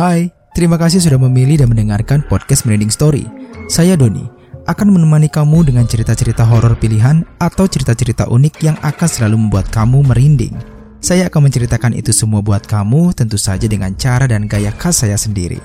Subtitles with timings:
[0.00, 3.28] Hai, terima kasih sudah memilih dan mendengarkan podcast Merinding Story.
[3.68, 4.24] Saya Doni,
[4.64, 10.00] akan menemani kamu dengan cerita-cerita horor pilihan atau cerita-cerita unik yang akan selalu membuat kamu
[10.08, 10.56] merinding.
[11.04, 15.20] Saya akan menceritakan itu semua buat kamu tentu saja dengan cara dan gaya khas saya
[15.20, 15.60] sendiri.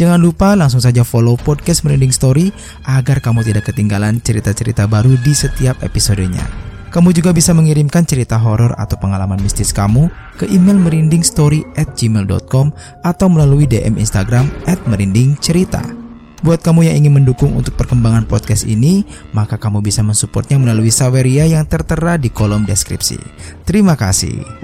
[0.00, 2.56] Jangan lupa langsung saja follow podcast Merinding Story
[2.88, 6.72] agar kamu tidak ketinggalan cerita-cerita baru di setiap episodenya.
[6.94, 10.06] Kamu juga bisa mengirimkan cerita horor atau pengalaman mistis kamu
[10.38, 12.70] ke email merindingstory at gmail.com
[13.02, 15.82] atau melalui DM Instagram at merindingcerita.
[16.46, 19.02] Buat kamu yang ingin mendukung untuk perkembangan podcast ini,
[19.34, 23.18] maka kamu bisa mensupportnya melalui Saweria yang tertera di kolom deskripsi.
[23.66, 24.63] Terima kasih.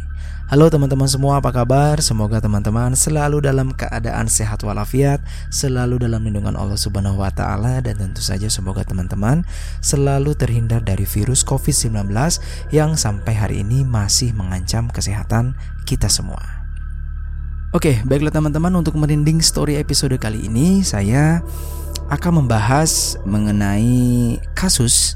[0.51, 2.03] Halo teman-teman semua, apa kabar?
[2.03, 7.95] Semoga teman-teman selalu dalam keadaan sehat walafiat, selalu dalam lindungan Allah Subhanahu wa taala dan
[7.95, 9.47] tentu saja semoga teman-teman
[9.79, 12.11] selalu terhindar dari virus COVID-19
[12.75, 15.55] yang sampai hari ini masih mengancam kesehatan
[15.87, 16.43] kita semua.
[17.71, 21.39] Oke, baiklah teman-teman untuk merinding story episode kali ini saya
[22.11, 25.15] akan membahas mengenai kasus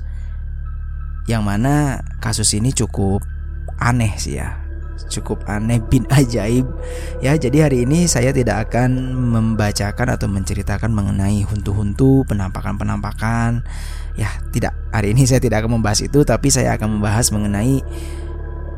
[1.27, 3.19] yang mana kasus ini cukup
[3.83, 4.64] aneh sih ya
[5.09, 6.65] cukup aneh bin ajaib.
[7.21, 13.63] Ya jadi hari ini saya tidak akan membacakan atau menceritakan mengenai huntu-huntu penampakan-penampakan.
[14.15, 14.73] Ya tidak.
[14.91, 17.83] Hari ini saya tidak akan membahas itu tapi saya akan membahas mengenai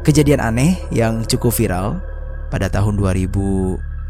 [0.08, 2.00] kejadian aneh yang cukup viral
[2.48, 4.08] pada tahun 2018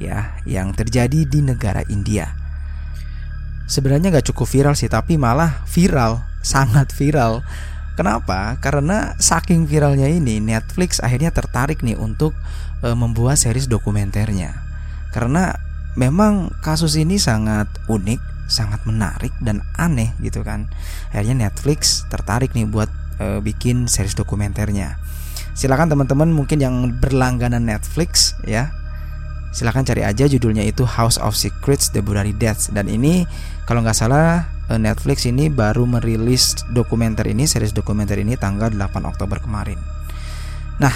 [0.00, 2.36] ya yang terjadi di negara India.
[3.70, 7.44] Sebenarnya nggak cukup viral sih tapi malah viral sangat viral
[8.00, 8.56] Kenapa?
[8.64, 12.32] Karena saking viralnya ini Netflix akhirnya tertarik nih untuk
[12.80, 14.56] e, membuat series dokumenternya.
[15.12, 15.52] Karena
[16.00, 20.72] memang kasus ini sangat unik, sangat menarik dan aneh gitu kan.
[21.12, 22.88] Akhirnya Netflix tertarik nih buat
[23.20, 24.96] e, bikin series dokumenternya.
[25.52, 28.72] Silakan teman-teman mungkin yang berlangganan Netflix ya
[29.52, 33.28] silahkan cari aja judulnya itu House of Secrets: The Burari Deaths dan ini
[33.68, 39.42] kalau nggak salah Netflix ini baru merilis dokumenter ini, series dokumenter ini tanggal 8 Oktober
[39.42, 39.80] kemarin.
[40.78, 40.94] Nah,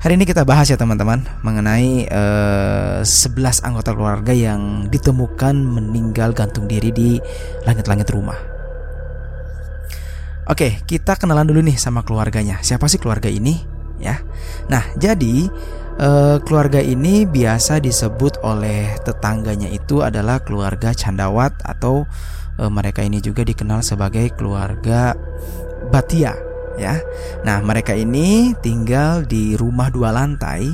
[0.00, 6.70] hari ini kita bahas ya teman-teman mengenai eh, 11 anggota keluarga yang ditemukan meninggal gantung
[6.70, 7.10] diri di
[7.68, 8.38] langit-langit rumah.
[10.48, 12.64] Oke, kita kenalan dulu nih sama keluarganya.
[12.64, 13.60] Siapa sih keluarga ini?
[14.00, 14.16] Ya.
[14.72, 15.44] Nah, jadi
[16.00, 22.08] uh, keluarga ini biasa disebut oleh tetangganya itu adalah keluarga Candawat atau
[22.58, 25.14] e, mereka ini juga dikenal sebagai keluarga
[25.88, 26.34] Batia
[26.76, 27.00] ya.
[27.46, 30.68] Nah, mereka ini tinggal di rumah dua lantai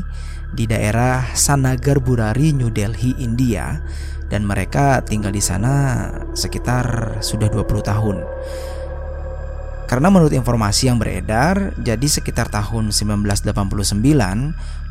[0.55, 3.78] di daerah Sanagar Burari, New Delhi, India
[4.34, 8.16] dan mereka tinggal di sana sekitar sudah 20 tahun.
[9.84, 13.55] Karena menurut informasi yang beredar, jadi sekitar tahun 1989,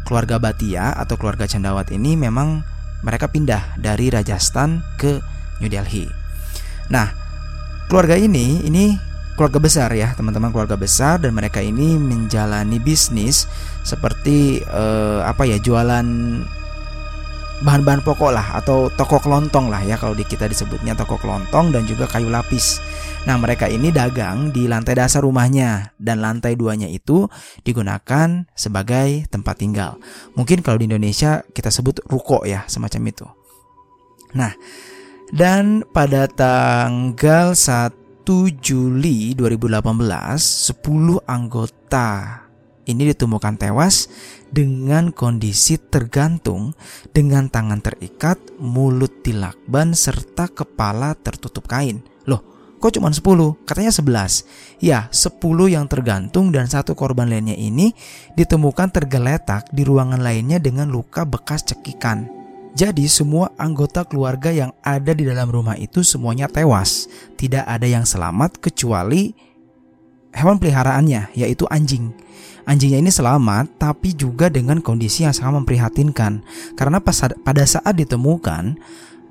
[0.06, 2.62] keluarga Batia atau keluarga Candawat ini memang
[3.02, 5.20] mereka pindah dari Rajasthan ke
[5.60, 6.23] New Delhi.
[6.92, 7.08] Nah,
[7.88, 8.98] keluarga ini ini
[9.38, 13.48] keluarga besar ya, teman-teman keluarga besar dan mereka ini menjalani bisnis
[13.86, 16.06] seperti eh, apa ya, jualan
[17.64, 21.88] bahan-bahan pokok lah atau toko kelontong lah ya kalau di kita disebutnya toko kelontong dan
[21.88, 22.84] juga kayu lapis.
[23.24, 27.32] Nah mereka ini dagang di lantai dasar rumahnya dan lantai duanya itu
[27.64, 29.96] digunakan sebagai tempat tinggal.
[30.36, 33.26] Mungkin kalau di Indonesia kita sebut ruko ya semacam itu.
[34.36, 34.52] Nah
[35.34, 37.90] dan pada tanggal 1
[38.62, 42.46] Juli 2018, 10 anggota
[42.86, 44.14] ini ditemukan tewas
[44.54, 46.78] dengan kondisi tergantung
[47.10, 52.06] dengan tangan terikat, mulut dilakban serta kepala tertutup kain.
[52.30, 52.46] Loh,
[52.78, 53.24] kok cuma 10?
[53.66, 54.46] Katanya 11.
[54.86, 57.96] Ya, 10 yang tergantung dan satu korban lainnya ini
[58.38, 62.43] ditemukan tergeletak di ruangan lainnya dengan luka bekas cekikan.
[62.74, 67.06] Jadi semua anggota keluarga yang ada di dalam rumah itu semuanya tewas.
[67.38, 69.30] Tidak ada yang selamat kecuali
[70.34, 72.10] hewan peliharaannya yaitu anjing.
[72.66, 76.42] Anjingnya ini selamat tapi juga dengan kondisi yang sangat memprihatinkan
[76.74, 76.98] karena
[77.44, 78.80] pada saat ditemukan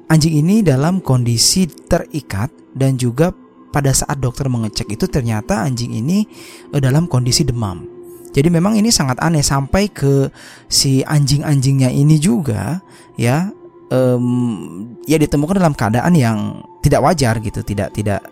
[0.06, 3.35] anjing ini dalam kondisi terikat dan juga
[3.73, 6.29] pada saat dokter mengecek itu ternyata anjing ini
[6.71, 8.01] uh, dalam kondisi demam.
[8.32, 10.32] Jadi memang ini sangat aneh sampai ke
[10.67, 12.81] si anjing-anjingnya ini juga
[13.20, 13.52] ya
[13.93, 16.38] um, ya ditemukan dalam keadaan yang
[16.81, 18.25] tidak wajar gitu, tidak tidak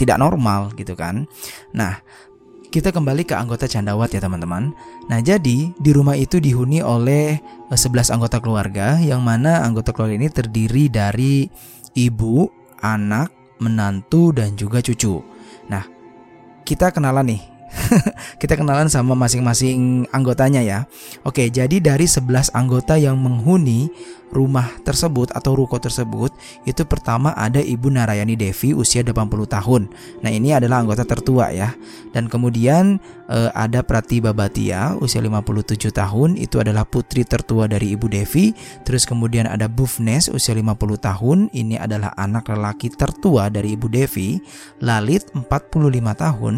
[0.00, 1.28] tidak normal gitu kan.
[1.76, 2.00] Nah,
[2.68, 4.76] kita kembali ke anggota Candawat ya teman-teman.
[5.08, 7.40] Nah jadi di rumah itu dihuni oleh
[7.72, 11.48] 11 eh, anggota keluarga yang mana anggota keluarga ini terdiri dari
[11.96, 12.44] ibu,
[12.84, 13.32] anak,
[13.64, 15.24] menantu dan juga cucu.
[15.72, 15.84] Nah
[16.68, 17.42] kita kenalan nih
[18.42, 20.78] kita kenalan sama masing-masing anggotanya ya.
[21.24, 23.88] Oke, jadi dari 11 anggota yang menghuni
[24.28, 26.34] rumah tersebut atau ruko tersebut
[26.68, 29.82] itu pertama ada Ibu Narayani Devi usia 80 tahun.
[30.20, 31.72] Nah, ini adalah anggota tertua ya.
[32.12, 38.06] Dan kemudian eh, ada Pratiba Batia usia 57 tahun itu adalah putri tertua dari Ibu
[38.10, 38.52] Devi.
[38.84, 44.36] Terus kemudian ada Bufnes usia 50 tahun, ini adalah anak lelaki tertua dari Ibu Devi.
[44.84, 45.48] Lalit 45
[46.14, 46.54] tahun,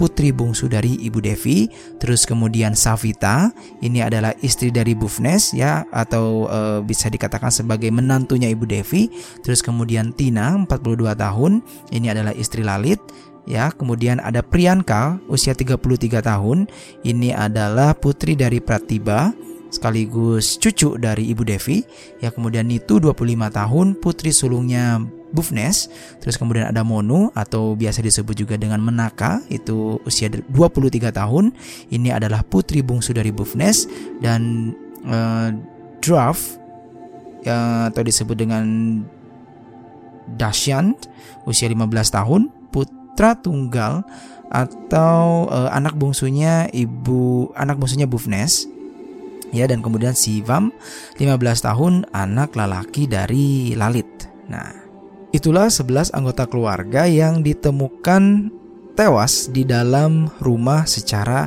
[0.00, 1.68] putri bungsu dari Ibu Devi.
[2.00, 3.52] Terus kemudian Savita,
[3.84, 9.10] ini adalah istri dari Bufnes ya atau eh, bisa dikatakan sebagai menantunya Ibu Devi.
[9.42, 11.60] Terus kemudian Tina 42 tahun,
[11.90, 13.02] ini adalah istri Lalit
[13.44, 13.74] ya.
[13.74, 16.70] Kemudian ada Priyanka usia 33 tahun,
[17.02, 19.34] ini adalah putri dari Pratiba
[19.70, 21.80] sekaligus cucu dari Ibu Devi.
[22.18, 25.88] Ya, kemudian Nitu 25 tahun, putri sulungnya Bufnes.
[26.18, 31.54] Terus kemudian ada Monu atau biasa disebut juga dengan Menaka, itu usia 23 tahun.
[31.88, 33.86] Ini adalah putri bungsu dari Bufnes
[34.18, 34.74] dan
[35.06, 35.54] uh,
[36.02, 36.59] Draft
[37.44, 38.66] ya, atau disebut dengan
[40.30, 40.94] Dasyan
[41.42, 44.06] usia 15 tahun, putra tunggal
[44.50, 48.66] atau uh, anak bungsunya ibu anak bungsunya Bufnes
[49.54, 50.74] ya dan kemudian Sivam
[51.18, 54.26] 15 tahun anak lelaki dari Lalit.
[54.50, 54.74] Nah,
[55.30, 58.50] itulah 11 anggota keluarga yang ditemukan
[58.98, 61.46] tewas di dalam rumah secara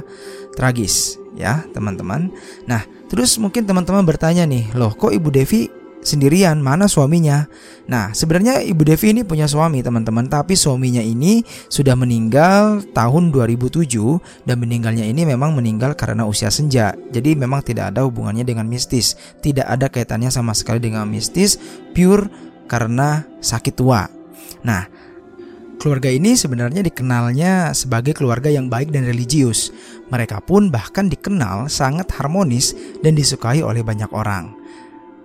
[0.55, 2.31] tragis ya, teman-teman.
[2.63, 7.47] Nah, terus mungkin teman-teman bertanya nih, loh kok Ibu Devi sendirian, mana suaminya?
[7.83, 14.47] Nah, sebenarnya Ibu Devi ini punya suami, teman-teman, tapi suaminya ini sudah meninggal tahun 2007
[14.47, 16.95] dan meninggalnya ini memang meninggal karena usia senja.
[17.11, 21.59] Jadi memang tidak ada hubungannya dengan mistis, tidak ada kaitannya sama sekali dengan mistis,
[21.91, 22.31] pure
[22.71, 24.07] karena sakit tua.
[24.63, 24.87] Nah,
[25.75, 29.75] keluarga ini sebenarnya dikenalnya sebagai keluarga yang baik dan religius.
[30.07, 32.71] Mereka pun bahkan dikenal sangat harmonis
[33.03, 34.62] dan disukai oleh banyak orang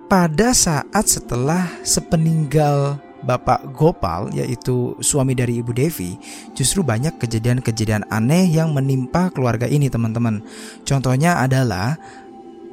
[0.09, 6.17] pada saat setelah sepeninggal Bapak Gopal yaitu suami dari Ibu Devi
[6.57, 10.41] justru banyak kejadian-kejadian aneh yang menimpa keluarga ini teman-teman.
[10.89, 12.01] Contohnya adalah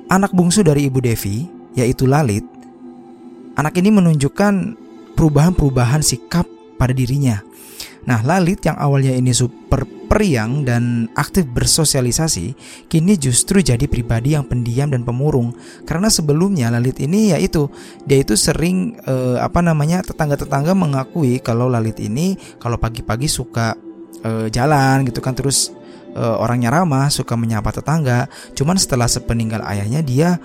[0.08, 1.44] anak bungsu dari Ibu Devi
[1.76, 2.48] yaitu Lalit.
[3.60, 4.54] Anak ini menunjukkan
[5.20, 6.48] perubahan-perubahan sikap
[6.80, 7.44] pada dirinya.
[8.06, 12.54] Nah, Lalit yang awalnya ini super periang dan aktif bersosialisasi,
[12.86, 15.58] kini justru jadi pribadi yang pendiam dan pemurung.
[15.84, 17.68] Karena sebelumnya Lalit ini yaitu
[18.06, 23.74] dia itu sering eh, apa namanya tetangga-tetangga mengakui kalau Lalit ini kalau pagi-pagi suka
[24.22, 25.74] eh, jalan gitu kan terus
[26.14, 28.30] eh, orangnya ramah, suka menyapa tetangga.
[28.54, 30.38] Cuman setelah sepeninggal ayahnya dia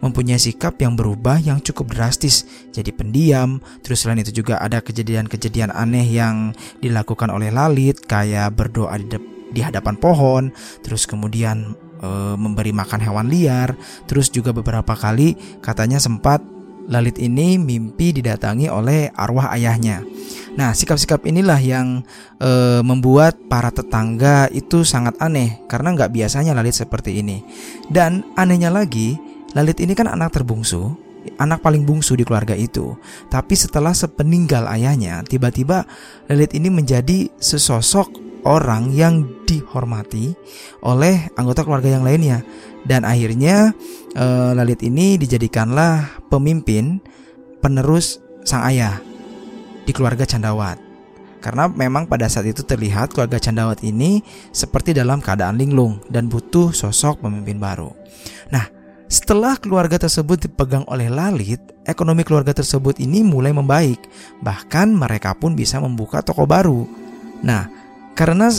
[0.00, 3.58] mempunyai sikap yang berubah yang cukup drastis, jadi pendiam.
[3.80, 9.16] Terus selain itu juga ada kejadian-kejadian aneh yang dilakukan oleh Lalit, kayak berdoa di,
[9.52, 10.52] di hadapan pohon,
[10.84, 13.72] terus kemudian e, memberi makan hewan liar,
[14.04, 16.44] terus juga beberapa kali katanya sempat
[16.86, 20.06] Lalit ini mimpi didatangi oleh arwah ayahnya.
[20.54, 22.06] Nah, sikap-sikap inilah yang
[22.38, 27.42] e, membuat para tetangga itu sangat aneh karena nggak biasanya Lalit seperti ini.
[27.90, 29.18] Dan anehnya lagi,
[29.56, 30.92] Lalit ini kan anak terbungsu,
[31.40, 32.92] anak paling bungsu di keluarga itu.
[33.32, 35.88] Tapi setelah sepeninggal ayahnya, tiba-tiba
[36.28, 40.36] Lalit ini menjadi sesosok orang yang dihormati
[40.84, 42.44] oleh anggota keluarga yang lainnya.
[42.84, 43.72] Dan akhirnya
[44.12, 47.00] e, Lalit ini dijadikanlah pemimpin
[47.64, 49.00] penerus sang ayah
[49.88, 50.84] di keluarga Candawat.
[51.40, 54.20] Karena memang pada saat itu terlihat keluarga Candawat ini
[54.52, 57.94] seperti dalam keadaan linglung dan butuh sosok pemimpin baru.
[58.50, 58.75] Nah,
[59.06, 64.02] setelah keluarga tersebut dipegang oleh Lalit, ekonomi keluarga tersebut ini mulai membaik.
[64.42, 66.82] Bahkan mereka pun bisa membuka toko baru.
[67.46, 67.70] Nah,
[68.18, 68.50] karena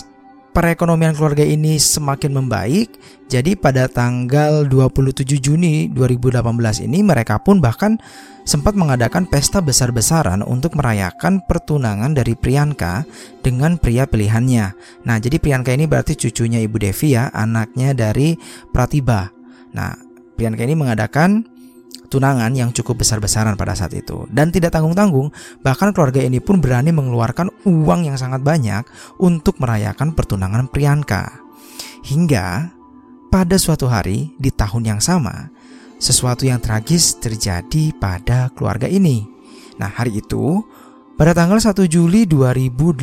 [0.56, 2.96] perekonomian keluarga ini semakin membaik,
[3.27, 6.39] jadi pada tanggal 27 Juni 2018
[6.88, 8.00] ini mereka pun bahkan
[8.48, 13.04] sempat mengadakan pesta besar-besaran untuk merayakan pertunangan dari Priyanka
[13.44, 14.66] dengan pria pilihannya.
[15.04, 18.39] Nah, jadi Priyanka ini berarti cucunya Ibu Devi ya, anaknya dari
[18.72, 19.27] Pratiba.
[19.75, 20.07] Nah,
[20.38, 21.50] Priyanka ini mengadakan
[22.08, 24.29] tunangan yang cukup besar-besaran pada saat itu.
[24.32, 25.34] Dan tidak tanggung-tanggung
[25.65, 28.86] bahkan keluarga ini pun berani mengeluarkan uang yang sangat banyak
[29.17, 31.41] untuk merayakan pertunangan Priyanka.
[32.06, 32.72] Hingga
[33.27, 35.51] pada suatu hari di tahun yang sama
[35.98, 39.25] sesuatu yang tragis terjadi pada keluarga ini.
[39.82, 40.62] Nah hari itu
[41.17, 43.01] pada tanggal 1 Juli 2018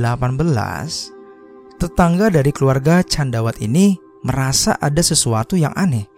[1.82, 6.13] tetangga dari keluarga Candawat ini merasa ada sesuatu yang aneh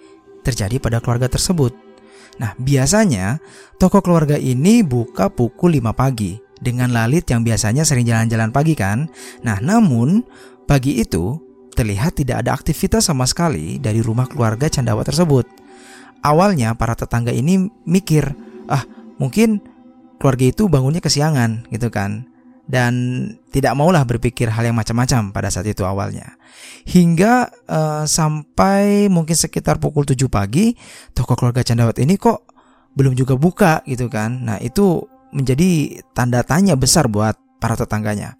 [0.46, 1.74] terjadi pada keluarga tersebut
[2.36, 3.40] Nah, biasanya
[3.80, 9.08] toko keluarga ini buka pukul 5 pagi dengan Lalit yang biasanya sering jalan-jalan pagi kan.
[9.44, 10.24] Nah, namun
[10.68, 11.40] pagi itu
[11.76, 15.48] terlihat tidak ada aktivitas sama sekali dari rumah keluarga Candawa tersebut.
[16.24, 18.32] Awalnya para tetangga ini mikir,
[18.68, 18.84] ah
[19.20, 19.60] mungkin
[20.16, 22.35] keluarga itu bangunnya kesiangan gitu kan
[22.66, 22.92] dan
[23.54, 26.34] tidak maulah berpikir hal yang macam-macam pada saat itu awalnya.
[26.86, 27.34] Hingga
[27.66, 30.74] uh, sampai mungkin sekitar pukul 7 pagi,
[31.14, 32.46] toko keluarga Candawat ini kok
[32.98, 34.42] belum juga buka gitu kan.
[34.50, 38.34] Nah, itu menjadi tanda tanya besar buat para tetangganya.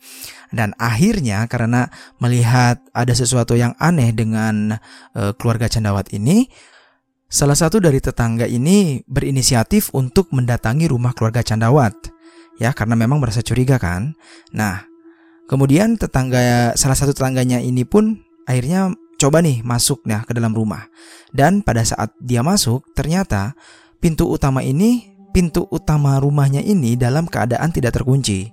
[0.51, 4.79] Dan akhirnya karena melihat ada sesuatu yang aneh dengan
[5.15, 6.51] uh, keluarga Candawat ini,
[7.31, 12.16] salah satu dari tetangga ini berinisiatif untuk mendatangi rumah keluarga Candawat
[12.57, 14.17] ya karena memang merasa curiga kan.
[14.53, 14.85] Nah,
[15.49, 20.89] kemudian tetangga salah satu tetangganya ini pun akhirnya coba nih masuk nah ke dalam rumah.
[21.33, 23.57] Dan pada saat dia masuk, ternyata
[24.01, 28.53] pintu utama ini, pintu utama rumahnya ini dalam keadaan tidak terkunci.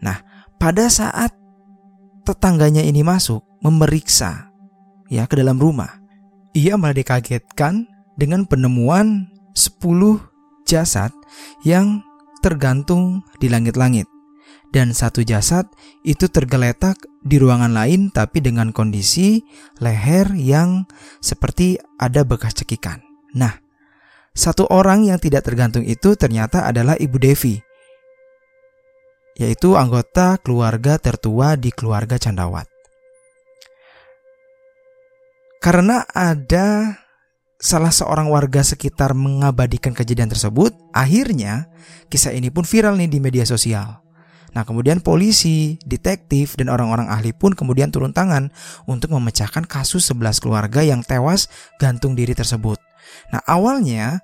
[0.00, 0.20] Nah,
[0.56, 1.32] pada saat
[2.24, 4.52] tetangganya ini masuk memeriksa
[5.08, 6.00] ya ke dalam rumah,
[6.52, 9.80] ia malah dikagetkan dengan penemuan 10
[10.68, 11.12] jasad
[11.64, 12.04] yang
[12.40, 14.08] tergantung di langit-langit.
[14.70, 15.66] Dan satu jasad
[16.06, 16.94] itu tergeletak
[17.26, 19.42] di ruangan lain tapi dengan kondisi
[19.82, 20.86] leher yang
[21.18, 23.02] seperti ada bekas cekikan.
[23.34, 23.58] Nah,
[24.30, 27.58] satu orang yang tidak tergantung itu ternyata adalah Ibu Devi,
[29.34, 32.70] yaitu anggota keluarga tertua di keluarga Candawat.
[35.60, 36.96] Karena ada
[37.60, 41.68] salah seorang warga sekitar mengabadikan kejadian tersebut, akhirnya
[42.08, 44.00] kisah ini pun viral nih di media sosial.
[44.50, 48.50] Nah, kemudian polisi, detektif, dan orang-orang ahli pun kemudian turun tangan
[48.88, 51.46] untuk memecahkan kasus 11 keluarga yang tewas
[51.78, 52.80] gantung diri tersebut.
[53.30, 54.18] Nah, awalnya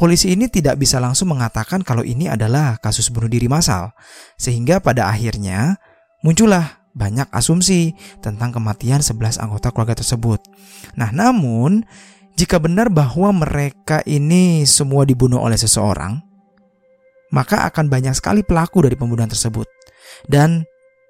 [0.00, 3.92] polisi ini tidak bisa langsung mengatakan kalau ini adalah kasus bunuh diri massal.
[4.40, 5.76] Sehingga pada akhirnya
[6.24, 7.92] muncullah banyak asumsi
[8.24, 10.40] tentang kematian 11 anggota keluarga tersebut.
[10.96, 11.84] Nah, namun
[12.36, 16.20] jika benar bahwa mereka ini semua dibunuh oleh seseorang,
[17.32, 19.64] maka akan banyak sekali pelaku dari pembunuhan tersebut.
[20.28, 20.62] Dan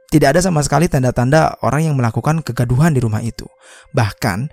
[0.06, 3.44] tidak ada sama sekali tanda-tanda orang yang melakukan kegaduhan di rumah itu.
[3.90, 4.46] Bahkan,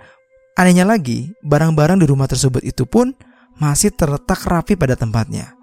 [0.58, 3.14] anehnya lagi, barang-barang di rumah tersebut itu pun
[3.62, 5.54] masih terletak rapi pada tempatnya.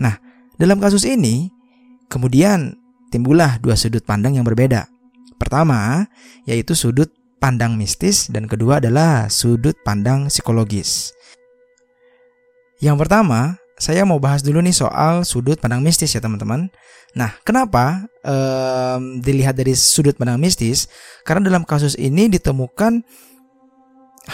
[0.00, 0.16] Nah,
[0.56, 1.52] dalam kasus ini,
[2.08, 2.72] kemudian
[3.12, 4.88] timbullah dua sudut pandang yang berbeda.
[5.36, 6.08] Pertama,
[6.48, 7.12] yaitu sudut
[7.44, 11.12] pandang mistis dan kedua adalah sudut pandang psikologis.
[12.80, 16.72] Yang pertama, saya mau bahas dulu nih soal sudut pandang mistis ya teman-teman.
[17.12, 20.88] Nah, kenapa um, dilihat dari sudut pandang mistis?
[21.20, 23.04] Karena dalam kasus ini ditemukan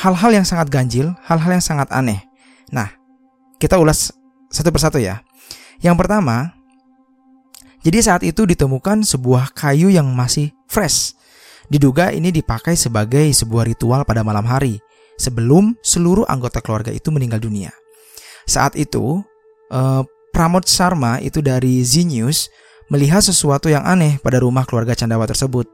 [0.07, 2.23] hal-hal yang sangat ganjil, hal-hal yang sangat aneh.
[2.71, 2.95] Nah,
[3.59, 4.15] kita ulas
[4.55, 5.19] satu persatu ya.
[5.83, 6.55] Yang pertama,
[7.83, 11.19] jadi saat itu ditemukan sebuah kayu yang masih fresh
[11.71, 14.83] Diduga ini dipakai sebagai sebuah ritual pada malam hari
[15.15, 17.71] sebelum seluruh anggota keluarga itu meninggal dunia.
[18.43, 19.23] Saat itu,
[19.71, 20.03] eh,
[20.35, 22.51] Pramod Sharma itu dari Z News
[22.91, 25.71] melihat sesuatu yang aneh pada rumah keluarga Candawa tersebut.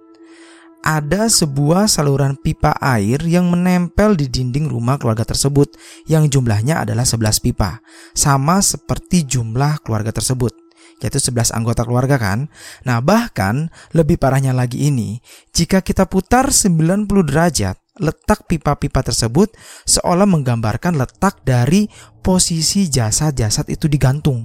[0.85, 5.75] Ada sebuah saluran pipa air yang menempel di dinding rumah keluarga tersebut
[6.07, 7.81] yang jumlahnya adalah 11 pipa,
[8.13, 10.56] sama seperti jumlah keluarga tersebut
[11.01, 12.49] yaitu 11 anggota keluarga kan.
[12.89, 15.21] Nah, bahkan lebih parahnya lagi ini,
[15.53, 19.53] jika kita putar 90 derajat, letak pipa-pipa tersebut
[19.89, 21.89] seolah menggambarkan letak dari
[22.21, 24.45] posisi jasad-jasad itu digantung.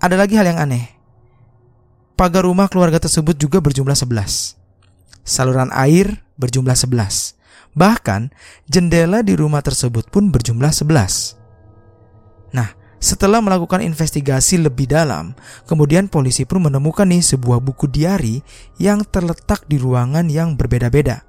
[0.00, 0.96] Ada lagi hal yang aneh.
[2.16, 4.56] Pagar rumah keluarga tersebut juga berjumlah 11.
[5.24, 7.36] Saluran air berjumlah 11.
[7.76, 8.32] Bahkan
[8.68, 11.39] jendela di rumah tersebut pun berjumlah 11.
[13.00, 15.32] Setelah melakukan investigasi lebih dalam,
[15.64, 18.44] kemudian polisi pun menemukan nih sebuah buku diari
[18.76, 21.24] yang terletak di ruangan yang berbeda-beda.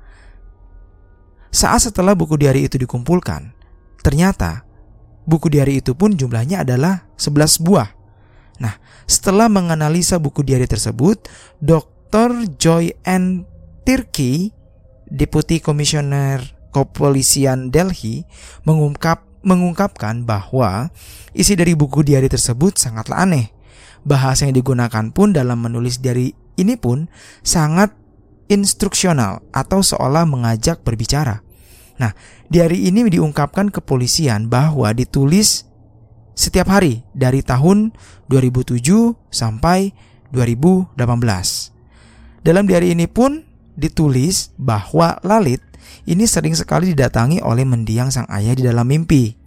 [1.48, 3.56] Saat setelah buku diari itu dikumpulkan,
[4.04, 4.68] ternyata
[5.24, 7.90] buku diari itu pun jumlahnya adalah 11 buah.
[8.60, 8.76] Nah,
[9.08, 11.24] setelah menganalisa buku diari tersebut,
[11.64, 12.52] Dr.
[12.60, 13.48] Joy N.
[13.88, 14.52] Tirki,
[15.08, 16.44] Deputi Komisioner
[16.76, 18.28] Kepolisian Delhi,
[18.68, 20.90] mengungkap mengungkapkan bahwa
[21.34, 23.54] isi dari buku diari tersebut sangatlah aneh.
[24.02, 27.06] Bahasa yang digunakan pun dalam menulis diari ini pun
[27.46, 27.94] sangat
[28.50, 31.46] instruksional atau seolah mengajak berbicara.
[32.02, 32.18] Nah,
[32.50, 35.70] diari ini diungkapkan kepolisian bahwa ditulis
[36.34, 37.94] setiap hari dari tahun
[38.28, 38.82] 2007
[39.30, 39.94] sampai
[40.34, 40.98] 2018.
[42.42, 43.46] Dalam diari ini pun
[43.78, 45.62] ditulis bahwa Lalit
[46.10, 49.42] ini sering sekali didatangi oleh mendiang sang ayah di dalam mimpi.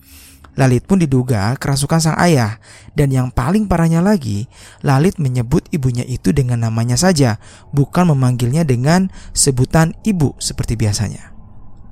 [0.55, 2.63] Lalit pun diduga kerasukan sang ayah
[2.95, 4.47] dan yang paling parahnya lagi,
[4.87, 7.43] Lalit menyebut ibunya itu dengan namanya saja,
[7.75, 11.35] bukan memanggilnya dengan sebutan ibu seperti biasanya.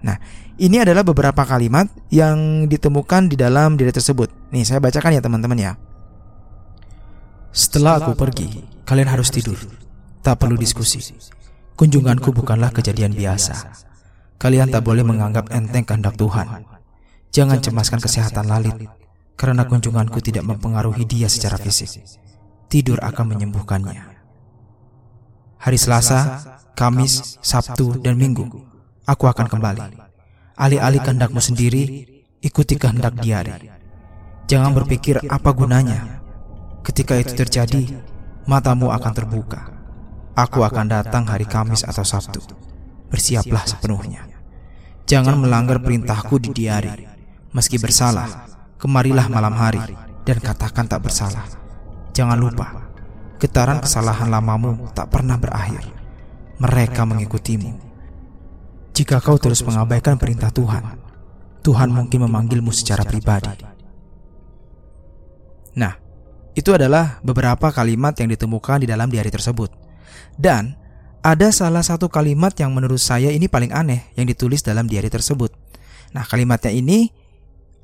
[0.07, 0.19] Nah,
[0.63, 4.31] ini adalah beberapa kalimat yang ditemukan di dalam diri tersebut.
[4.55, 5.73] Nih, saya bacakan ya teman-teman ya.
[7.51, 9.59] Setelah aku pergi, kalian harus tidur.
[10.23, 11.03] Tak perlu diskusi.
[11.75, 13.91] Kunjunganku bukanlah kejadian biasa.
[14.43, 16.67] Kalian tak boleh menganggap enteng kehendak Tuhan.
[17.31, 18.75] Jangan cemaskan kesehatan Lalit,
[19.39, 22.03] karena kunjunganku tidak mempengaruhi dia secara fisik.
[22.67, 24.03] Tidur akan menyembuhkannya.
[25.63, 26.43] Hari Selasa,
[26.75, 28.51] Kamis, Sabtu, dan Minggu,
[29.07, 30.11] aku akan kembali.
[30.59, 32.03] Alih-alih kehendakmu sendiri,
[32.43, 33.71] ikuti kehendak diari.
[34.51, 36.19] Jangan berpikir apa gunanya.
[36.83, 38.03] Ketika itu terjadi,
[38.51, 39.73] matamu akan terbuka
[40.33, 42.41] Aku akan datang hari Kamis atau Sabtu.
[43.13, 44.32] Bersiaplah sepenuhnya.
[45.07, 47.07] Jangan melanggar perintahku di diari.
[47.53, 48.49] Meski bersalah,
[48.81, 49.83] kemarilah malam hari
[50.25, 51.45] dan katakan tak bersalah.
[52.17, 52.93] Jangan lupa,
[53.37, 55.85] getaran kesalahan lamamu tak pernah berakhir.
[56.63, 57.93] Mereka mengikutimu.
[58.93, 60.85] Jika kau terus mengabaikan perintah Tuhan,
[61.65, 63.51] Tuhan mungkin memanggilmu secara pribadi.
[65.79, 65.97] Nah,
[66.53, 69.73] itu adalah beberapa kalimat yang ditemukan di dalam diari tersebut.
[70.37, 70.77] Dan
[71.23, 75.55] ada salah satu kalimat yang menurut saya ini paling aneh yang ditulis dalam diari tersebut.
[76.13, 77.15] Nah, kalimatnya ini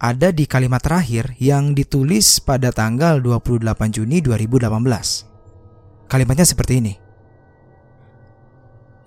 [0.03, 3.63] ada di kalimat terakhir yang ditulis pada tanggal 28
[3.95, 6.11] Juni 2018.
[6.11, 6.95] Kalimatnya seperti ini.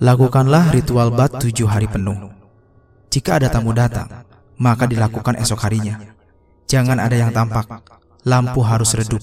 [0.01, 2.31] Lakukanlah ritual bat tujuh hari penuh.
[3.11, 4.25] Jika ada tamu datang,
[4.57, 6.01] maka dilakukan esok harinya.
[6.65, 7.67] Jangan ada yang tampak.
[8.24, 9.22] Lampu harus redup.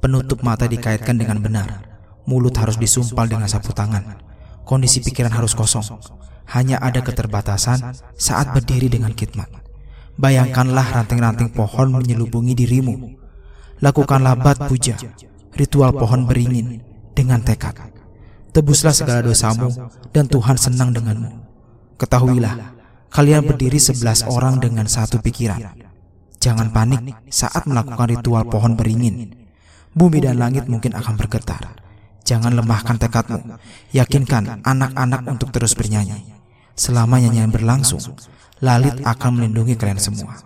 [0.00, 1.88] Penutup mata dikaitkan dengan benar
[2.28, 4.27] Mulut harus disumpal dengan sapu tangan.
[4.68, 5.96] Kondisi pikiran harus kosong.
[6.52, 9.48] Hanya ada keterbatasan saat berdiri dengan khidmat.
[10.20, 13.16] Bayangkanlah ranting-ranting pohon menyelubungi dirimu.
[13.80, 15.00] Lakukanlah bat puja,
[15.56, 16.84] ritual pohon beringin
[17.16, 17.80] dengan tekad.
[18.52, 19.72] Tebuslah segala dosamu
[20.12, 21.32] dan Tuhan senang denganmu.
[21.96, 22.76] Ketahuilah,
[23.08, 25.64] kalian berdiri sebelas orang dengan satu pikiran.
[26.44, 29.32] Jangan panik saat melakukan ritual pohon beringin.
[29.96, 31.87] Bumi dan langit mungkin akan bergetar
[32.28, 33.56] Jangan lemahkan tekadmu.
[33.96, 36.28] Yakinkan anak-anak untuk terus bernyanyi.
[36.76, 38.04] Selama nyanyian berlangsung,
[38.60, 40.36] Lalit akan melindungi kalian semua.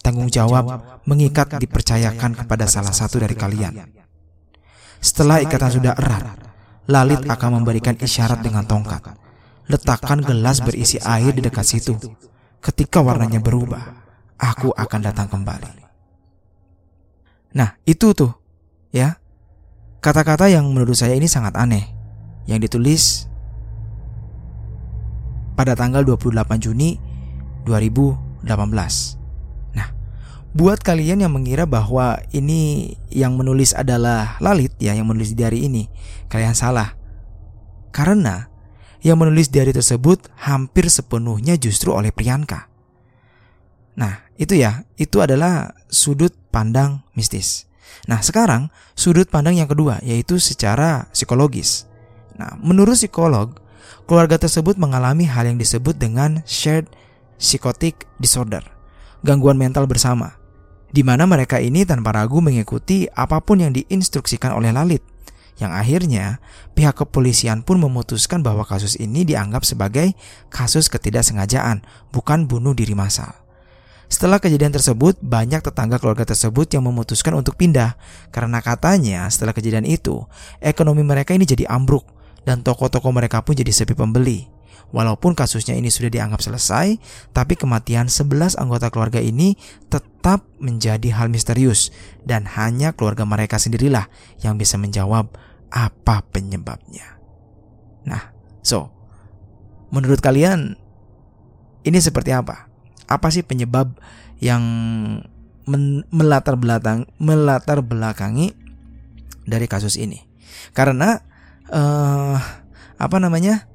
[0.00, 3.84] Tanggung jawab mengikat dipercayakan kepada salah satu dari kalian.
[4.96, 6.40] Setelah ikatan sudah erat,
[6.88, 9.02] Lalit akan memberikan isyarat dengan tongkat.
[9.66, 11.98] Letakkan gelas berisi air di dekat situ.
[12.62, 13.82] Ketika warnanya berubah,
[14.40, 15.84] aku akan datang kembali.
[17.58, 18.30] Nah, itu tuh,
[18.94, 19.18] ya
[20.06, 21.82] Kata-kata yang menurut saya ini sangat aneh
[22.46, 23.26] yang ditulis
[25.58, 27.02] pada tanggal 28 Juni
[27.66, 28.46] 2018.
[29.74, 29.88] Nah,
[30.54, 35.90] buat kalian yang mengira bahwa ini yang menulis adalah Lalit ya yang menulis diary ini,
[36.30, 36.94] kalian salah.
[37.90, 38.46] Karena
[39.02, 42.70] yang menulis diary tersebut hampir sepenuhnya justru oleh Priyanka.
[43.98, 47.65] Nah, itu ya, itu adalah sudut pandang mistis.
[48.06, 51.90] Nah, sekarang sudut pandang yang kedua yaitu secara psikologis.
[52.36, 53.56] Nah, menurut psikolog,
[54.06, 56.86] keluarga tersebut mengalami hal yang disebut dengan shared
[57.36, 58.62] psychotic disorder,
[59.26, 60.38] gangguan mental bersama,
[60.92, 65.02] di mana mereka ini tanpa ragu mengikuti apa pun yang diinstruksikan oleh Lalit.
[65.56, 66.26] Yang akhirnya
[66.76, 70.12] pihak kepolisian pun memutuskan bahwa kasus ini dianggap sebagai
[70.52, 71.80] kasus ketidaksengajaan,
[72.12, 73.45] bukan bunuh diri massal.
[74.06, 77.98] Setelah kejadian tersebut, banyak tetangga keluarga tersebut yang memutuskan untuk pindah
[78.30, 80.22] karena katanya setelah kejadian itu,
[80.62, 82.06] ekonomi mereka ini jadi ambruk
[82.46, 84.46] dan toko-toko mereka pun jadi sepi pembeli.
[84.94, 86.94] Walaupun kasusnya ini sudah dianggap selesai,
[87.34, 89.58] tapi kematian 11 anggota keluarga ini
[89.90, 91.90] tetap menjadi hal misterius
[92.22, 94.06] dan hanya keluarga mereka sendirilah
[94.46, 95.34] yang bisa menjawab
[95.74, 97.18] apa penyebabnya.
[98.06, 98.30] Nah,
[98.62, 98.94] so
[99.90, 100.78] menurut kalian
[101.82, 102.70] ini seperti apa?
[103.06, 103.94] Apa sih penyebab
[104.38, 104.62] yang
[106.14, 108.54] melatar belakang melatar belakangi
[109.46, 110.22] dari kasus ini?
[110.74, 111.18] Karena
[111.70, 112.36] uh,
[112.98, 113.66] apa namanya?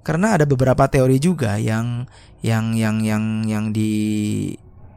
[0.00, 2.08] Karena ada beberapa teori juga yang
[2.40, 3.92] yang yang yang yang di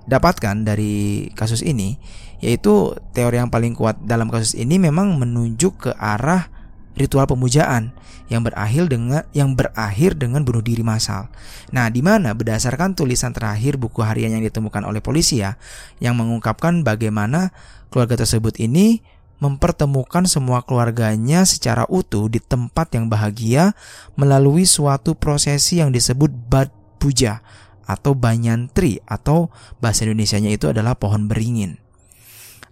[0.04, 1.96] dapatkan dari kasus ini
[2.44, 6.52] yaitu teori yang paling kuat dalam kasus ini memang menunjuk ke arah
[6.94, 7.94] ritual pemujaan
[8.32, 11.30] yang berakhir dengan yang berakhir dengan bunuh diri massal.
[11.74, 15.60] Nah, di mana berdasarkan tulisan terakhir buku harian yang ditemukan oleh polisi ya,
[16.00, 17.52] yang mengungkapkan bagaimana
[17.94, 19.06] keluarga tersebut ini
[19.44, 23.76] mempertemukan semua keluarganya secara utuh di tempat yang bahagia
[24.16, 27.44] melalui suatu prosesi yang disebut bad puja
[27.84, 29.52] atau banyantri atau
[29.84, 31.76] bahasa Indonesianya itu adalah pohon beringin.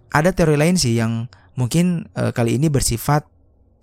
[0.08, 3.28] Ada teori lain sih yang mungkin e, kali ini bersifat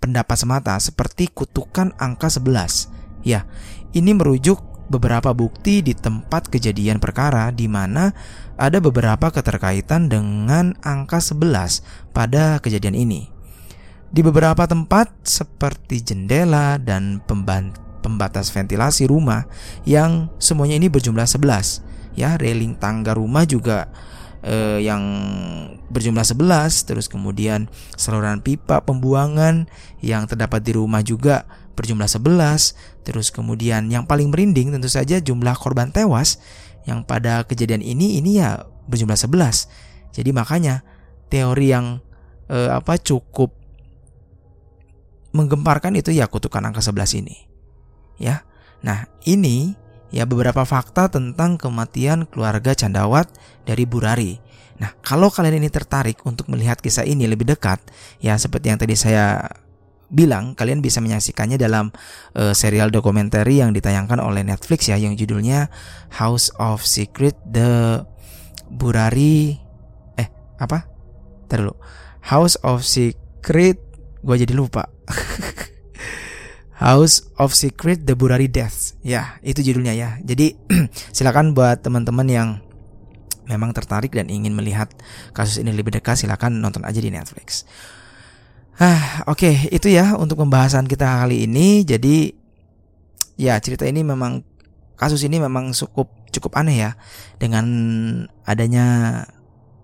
[0.00, 2.88] pendapat semata seperti kutukan angka 11.
[3.22, 3.44] Ya,
[3.92, 4.58] ini merujuk
[4.90, 8.10] beberapa bukti di tempat kejadian perkara di mana
[8.58, 13.30] ada beberapa keterkaitan dengan angka 11 pada kejadian ini.
[14.10, 17.22] Di beberapa tempat seperti jendela dan
[18.02, 19.46] pembatas ventilasi rumah
[19.86, 21.86] yang semuanya ini berjumlah 11
[22.18, 23.86] ya railing tangga rumah juga
[24.44, 25.02] eh, yang
[25.90, 27.66] berjumlah 11 terus kemudian
[27.98, 29.66] saluran pipa pembuangan
[30.00, 35.56] yang terdapat di rumah juga berjumlah 11 terus kemudian yang paling merinding tentu saja jumlah
[35.58, 36.38] korban tewas
[36.84, 40.86] yang pada kejadian ini ini ya berjumlah 11 jadi makanya
[41.30, 41.98] teori yang
[42.50, 43.54] eh, apa cukup
[45.30, 47.50] menggemparkan itu ya kutukan angka 11 ini
[48.20, 48.44] ya.
[48.84, 49.74] Nah, ini
[50.10, 53.30] ya beberapa fakta tentang kematian keluarga Candawat
[53.64, 54.38] dari Burari.
[54.80, 57.78] Nah, kalau kalian ini tertarik untuk melihat kisah ini lebih dekat,
[58.18, 59.44] ya seperti yang tadi saya
[60.10, 61.94] bilang, kalian bisa menyaksikannya dalam
[62.34, 65.70] uh, serial dokumenter yang ditayangkan oleh Netflix ya yang judulnya
[66.18, 68.02] House of Secret The
[68.66, 69.54] Burari
[70.18, 70.88] eh apa?
[71.46, 71.74] Dulu.
[72.26, 73.78] House of Secret
[74.20, 74.88] gue jadi lupa.
[76.80, 78.96] House of Secret The Burari Deaths.
[79.04, 80.16] Ya, itu judulnya ya.
[80.24, 80.56] Jadi
[81.16, 82.48] silakan buat teman-teman yang
[83.44, 84.88] memang tertarik dan ingin melihat
[85.36, 87.68] kasus ini lebih dekat silakan nonton aja di Netflix.
[88.80, 91.84] Ah, oke, okay, itu ya untuk pembahasan kita kali ini.
[91.84, 92.32] Jadi
[93.36, 94.40] ya cerita ini memang
[94.96, 96.90] kasus ini memang cukup cukup aneh ya
[97.36, 97.66] dengan
[98.48, 98.86] adanya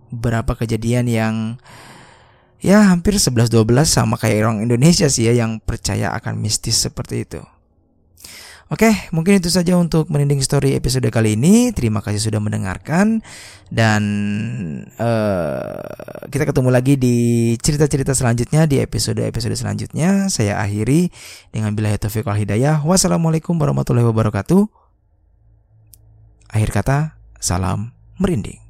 [0.08, 1.34] beberapa kejadian yang
[2.60, 3.52] ya hampir 11-12
[3.84, 7.40] sama kayak orang Indonesia sih ya yang percaya akan mistis seperti itu.
[8.66, 11.70] Oke, mungkin itu saja untuk merinding story episode kali ini.
[11.70, 13.22] Terima kasih sudah mendengarkan
[13.70, 14.02] dan
[14.98, 17.16] uh, kita ketemu lagi di
[17.62, 20.26] cerita-cerita selanjutnya di episode-episode selanjutnya.
[20.26, 21.14] Saya akhiri
[21.54, 22.82] dengan bila taufiq wal hidayah.
[22.82, 24.66] Wassalamualaikum warahmatullahi wabarakatuh.
[26.50, 26.98] Akhir kata,
[27.38, 28.65] salam merinding.